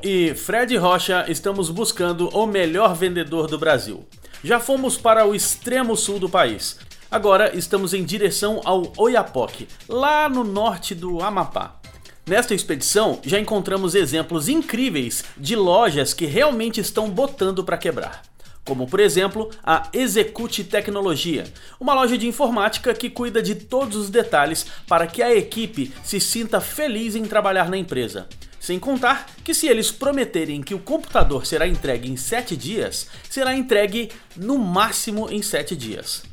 e 0.00 0.32
Fred 0.32 0.76
Rocha 0.76 1.24
estamos 1.28 1.70
buscando 1.70 2.28
o 2.28 2.46
melhor 2.46 2.94
vendedor 2.94 3.48
do 3.48 3.58
Brasil. 3.58 4.06
Já 4.44 4.60
fomos 4.60 4.96
para 4.96 5.26
o 5.26 5.34
extremo 5.34 5.96
sul 5.96 6.20
do 6.20 6.28
país. 6.28 6.78
Agora 7.10 7.50
estamos 7.52 7.92
em 7.92 8.04
direção 8.04 8.60
ao 8.64 8.92
Oiapoque, 8.96 9.66
lá 9.88 10.28
no 10.28 10.44
norte 10.44 10.94
do 10.94 11.20
Amapá. 11.20 11.80
Nesta 12.24 12.54
expedição, 12.54 13.18
já 13.24 13.40
encontramos 13.40 13.96
exemplos 13.96 14.48
incríveis 14.48 15.24
de 15.36 15.56
lojas 15.56 16.14
que 16.14 16.26
realmente 16.26 16.80
estão 16.80 17.10
botando 17.10 17.64
para 17.64 17.76
quebrar 17.76 18.22
como 18.66 18.88
por 18.88 18.98
exemplo 18.98 19.48
a 19.62 19.88
Execute 19.92 20.64
Tecnologia, 20.64 21.44
uma 21.78 21.94
loja 21.94 22.18
de 22.18 22.26
informática 22.26 22.92
que 22.92 23.08
cuida 23.08 23.40
de 23.40 23.54
todos 23.54 23.96
os 23.96 24.10
detalhes 24.10 24.66
para 24.88 25.06
que 25.06 25.22
a 25.22 25.32
equipe 25.32 25.94
se 26.02 26.18
sinta 26.18 26.60
feliz 26.60 27.14
em 27.14 27.24
trabalhar 27.24 27.70
na 27.70 27.76
empresa. 27.76 28.26
Sem 28.66 28.80
contar 28.80 29.28
que 29.44 29.54
se 29.54 29.68
eles 29.68 29.92
prometerem 29.92 30.60
que 30.60 30.74
o 30.74 30.80
computador 30.80 31.46
será 31.46 31.68
entregue 31.68 32.10
em 32.10 32.16
7 32.16 32.56
dias, 32.56 33.06
será 33.30 33.54
entregue 33.54 34.10
no 34.36 34.58
máximo 34.58 35.30
em 35.30 35.40
7 35.40 35.76
dias. 35.76 36.24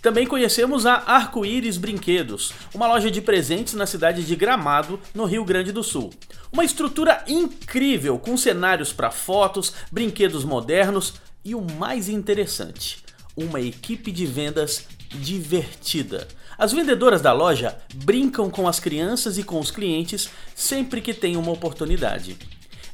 Também 0.00 0.26
conhecemos 0.26 0.86
a 0.86 0.94
Arco-Íris 0.94 1.76
Brinquedos, 1.76 2.54
uma 2.72 2.86
loja 2.86 3.10
de 3.10 3.20
presentes 3.20 3.74
na 3.74 3.84
cidade 3.84 4.24
de 4.24 4.34
Gramado, 4.34 4.98
no 5.14 5.26
Rio 5.26 5.44
Grande 5.44 5.70
do 5.70 5.82
Sul. 5.82 6.08
Uma 6.50 6.64
estrutura 6.64 7.22
incrível, 7.28 8.18
com 8.18 8.38
cenários 8.38 8.90
para 8.90 9.10
fotos, 9.10 9.74
brinquedos 9.92 10.46
modernos, 10.46 11.12
e 11.44 11.54
o 11.54 11.60
mais 11.60 12.08
interessante, 12.08 13.04
uma 13.36 13.60
equipe 13.60 14.10
de 14.10 14.26
vendas 14.26 14.86
divertida. 15.10 16.26
As 16.58 16.72
vendedoras 16.72 17.20
da 17.20 17.32
loja 17.32 17.76
brincam 17.94 18.50
com 18.50 18.68
as 18.68 18.78
crianças 18.78 19.38
e 19.38 19.42
com 19.42 19.58
os 19.58 19.70
clientes 19.70 20.30
sempre 20.54 21.00
que 21.00 21.14
tem 21.14 21.36
uma 21.36 21.52
oportunidade. 21.52 22.36